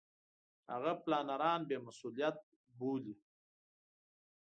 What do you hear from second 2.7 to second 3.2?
بولي.